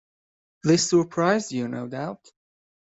[0.63, 2.27] This surprised you, no doubt?